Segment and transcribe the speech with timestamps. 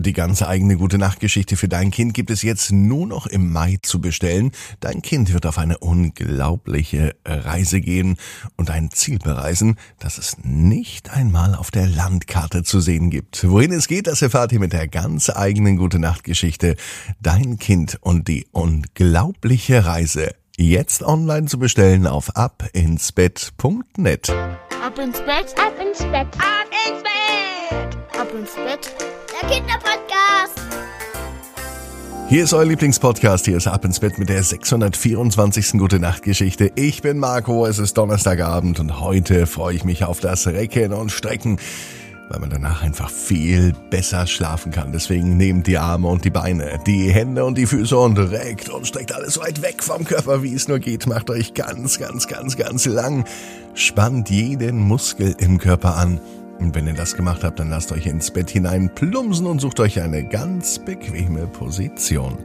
[0.00, 3.78] Die ganze eigene gute Nachtgeschichte für dein Kind gibt es jetzt nur noch im Mai
[3.82, 4.52] zu bestellen.
[4.78, 8.16] Dein Kind wird auf eine unglaubliche Reise gehen
[8.56, 13.42] und ein Ziel bereisen, das es nicht einmal auf der Landkarte zu sehen gibt.
[13.50, 16.76] Wohin es geht, das erfahrt ihr mit der ganz eigenen gute Nachtgeschichte.
[17.20, 20.30] Dein Kind und die unglaubliche Reise.
[20.56, 24.30] Jetzt online zu bestellen auf abinsbett.net.
[24.30, 29.17] Ab ins Bett, ab ins Bett, ab ins Bett, ab ins Bett.
[29.40, 30.60] Der Kinderpodcast.
[32.28, 33.44] Hier ist euer Lieblingspodcast.
[33.44, 35.72] Hier ist Ab ins Bett mit der 624.
[35.78, 36.72] Gute Nacht Geschichte.
[36.74, 37.66] Ich bin Marco.
[37.66, 41.58] Es ist Donnerstagabend und heute freue ich mich auf das Recken und Strecken,
[42.28, 44.92] weil man danach einfach viel besser schlafen kann.
[44.92, 48.86] Deswegen nehmt die Arme und die Beine, die Hände und die Füße und reckt und
[48.86, 51.06] streckt alles weit weg vom Körper, wie es nur geht.
[51.06, 53.24] Macht euch ganz, ganz, ganz, ganz lang.
[53.74, 56.20] Spannt jeden Muskel im Körper an
[56.58, 59.80] und wenn ihr das gemacht habt, dann lasst euch ins Bett hinein plumsen und sucht
[59.80, 62.38] euch eine ganz bequeme Position.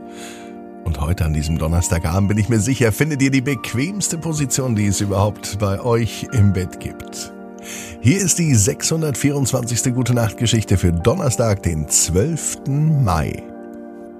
[0.83, 4.87] Und heute an diesem Donnerstagabend bin ich mir sicher, findet ihr die bequemste Position, die
[4.87, 7.33] es überhaupt bei euch im Bett gibt.
[8.01, 9.93] Hier ist die 624.
[9.93, 12.67] Gute Nacht Geschichte für Donnerstag, den 12.
[12.67, 13.41] Mai.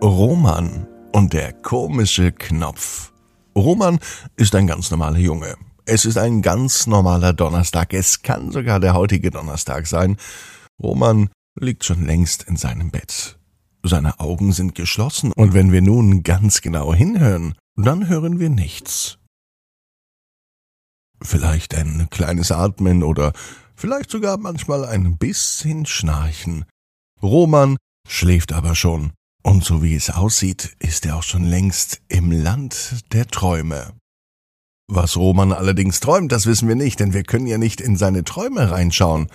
[0.01, 3.11] Roman und der komische Knopf.
[3.55, 3.99] Roman
[4.37, 5.55] ist ein ganz normaler Junge.
[5.85, 7.93] Es ist ein ganz normaler Donnerstag.
[7.93, 10.17] Es kann sogar der heutige Donnerstag sein.
[10.81, 13.37] Roman liegt schon längst in seinem Bett.
[13.83, 19.17] Seine Augen sind geschlossen und wenn wir nun ganz genau hinhören, dann hören wir nichts.
[21.21, 23.33] Vielleicht ein kleines Atmen oder
[23.75, 26.65] vielleicht sogar manchmal ein bisschen Schnarchen.
[27.21, 29.11] Roman schläft aber schon,
[29.43, 33.93] und so wie es aussieht, ist er auch schon längst im Land der Träume.
[34.95, 38.23] Was Roman allerdings träumt, das wissen wir nicht, denn wir können ja nicht in seine
[38.23, 39.27] Träume reinschauen.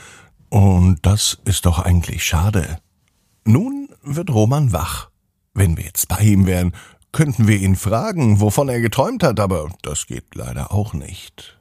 [0.51, 2.79] Und das ist doch eigentlich schade.
[3.45, 5.11] Nun wird Roman wach.
[5.55, 6.75] Wenn wir jetzt bei ihm wären,
[7.11, 11.59] könnten wir ihn fragen, wovon er geträumt hat, aber das geht leider auch nicht.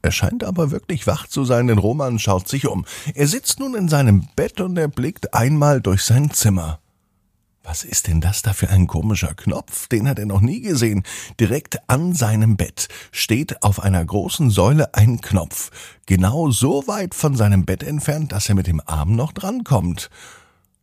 [0.00, 2.86] Er scheint aber wirklich wach zu sein, denn Roman schaut sich um.
[3.14, 6.80] Er sitzt nun in seinem Bett und er blickt einmal durch sein Zimmer.
[7.64, 9.86] Was ist denn das da für ein komischer Knopf?
[9.86, 11.04] Den hat er noch nie gesehen.
[11.38, 15.70] Direkt an seinem Bett steht auf einer großen Säule ein Knopf,
[16.06, 20.10] genau so weit von seinem Bett entfernt, dass er mit dem Arm noch drankommt.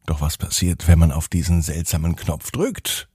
[0.06, 3.10] Doch was passiert, wenn man auf diesen seltsamen Knopf drückt?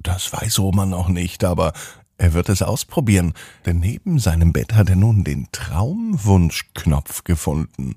[0.00, 1.72] Das weiß Roman noch nicht, aber
[2.18, 3.32] er wird es ausprobieren,
[3.64, 7.96] denn neben seinem Bett hat er nun den Traumwunschknopf gefunden.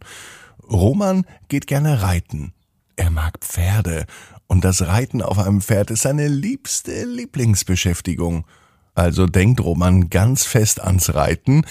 [0.69, 2.53] Roman geht gerne reiten.
[2.95, 4.05] Er mag Pferde
[4.47, 8.45] und das Reiten auf einem Pferd ist seine liebste Lieblingsbeschäftigung.
[8.93, 11.65] Also denkt Roman ganz fest ans Reiten,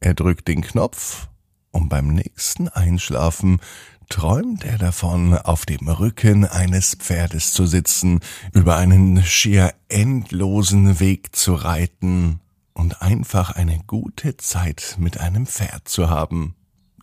[0.00, 1.28] er drückt den Knopf
[1.70, 3.60] und beim nächsten Einschlafen
[4.08, 8.20] träumt er davon, auf dem Rücken eines Pferdes zu sitzen,
[8.52, 12.40] über einen schier endlosen Weg zu reiten
[12.72, 16.54] und einfach eine gute Zeit mit einem Pferd zu haben.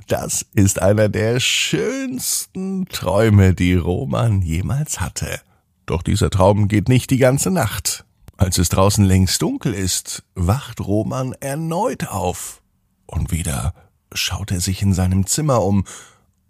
[0.07, 5.39] Das ist einer der schönsten Träume, die Roman jemals hatte.
[5.85, 8.05] Doch dieser Traum geht nicht die ganze Nacht.
[8.37, 12.61] Als es draußen längst dunkel ist, wacht Roman erneut auf.
[13.05, 13.73] Und wieder
[14.13, 15.85] schaut er sich in seinem Zimmer um,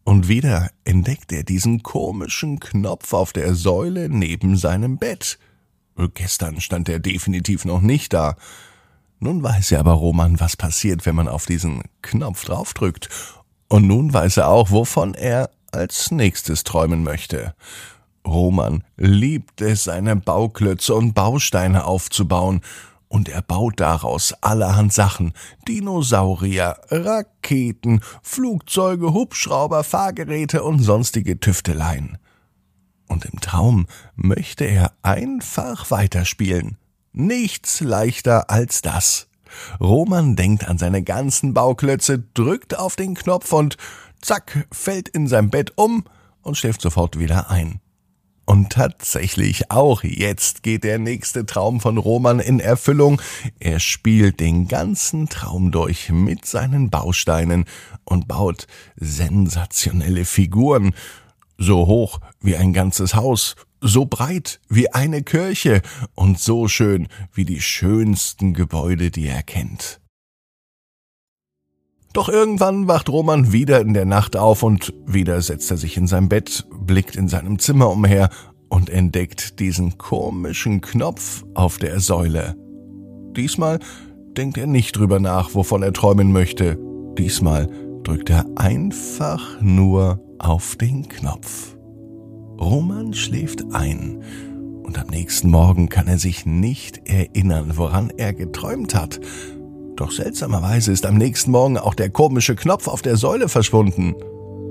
[0.05, 5.39] und wieder entdeckt er diesen komischen Knopf auf der Säule neben seinem Bett.
[6.13, 8.35] Gestern stand er definitiv noch nicht da.
[9.19, 13.07] Nun weiß er aber Roman, was passiert, wenn man auf diesen Knopf draufdrückt,
[13.73, 17.55] und nun weiß er auch, wovon er als nächstes träumen möchte.
[18.23, 22.61] Roman liebt es, seine Bauklötze und Bausteine aufzubauen,
[23.07, 25.33] und er baut daraus allerhand Sachen,
[25.67, 32.19] Dinosaurier, Raketen, Flugzeuge, Hubschrauber, Fahrgeräte und sonstige Tüfteleien.
[33.07, 36.77] Und im Traum möchte er einfach weiterspielen.
[37.11, 39.29] Nichts leichter als das.
[39.79, 43.77] Roman denkt an seine ganzen Bauklötze, drückt auf den Knopf und
[44.21, 46.03] zack, fällt in sein Bett um
[46.41, 47.79] und schläft sofort wieder ein.
[48.45, 53.21] Und tatsächlich, auch jetzt geht der nächste Traum von Roman in Erfüllung.
[53.59, 57.65] Er spielt den ganzen Traum durch mit seinen Bausteinen
[58.03, 58.67] und baut
[58.97, 60.93] sensationelle Figuren,
[61.57, 65.81] so hoch wie ein ganzes Haus, so breit wie eine Kirche
[66.15, 69.99] und so schön wie die schönsten Gebäude, die er kennt.
[72.13, 76.07] Doch irgendwann wacht Roman wieder in der Nacht auf und wieder setzt er sich in
[76.07, 78.29] sein Bett, blickt in seinem Zimmer umher
[78.69, 82.55] und entdeckt diesen komischen Knopf auf der Säule.
[83.35, 83.79] Diesmal
[84.37, 86.77] denkt er nicht drüber nach, wovon er träumen möchte.
[87.17, 87.67] Diesmal
[88.03, 91.75] drückt er einfach nur auf den Knopf.
[92.63, 94.23] Roman schläft ein
[94.83, 99.19] und am nächsten Morgen kann er sich nicht erinnern, woran er geträumt hat.
[99.97, 104.15] Doch seltsamerweise ist am nächsten Morgen auch der komische Knopf auf der Säule verschwunden.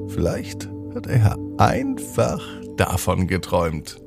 [0.09, 2.43] Vielleicht hat er einfach
[2.79, 4.00] davon geträumt.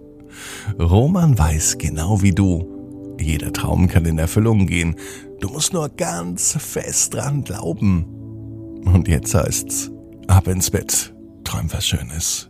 [0.80, 3.16] Roman weiß genau wie du.
[3.20, 4.96] Jeder Traum kann in Erfüllung gehen.
[5.40, 8.06] Du musst nur ganz fest dran glauben.
[8.84, 9.92] Und jetzt heißt's,
[10.28, 12.50] ab ins Bett, träum was Schönes.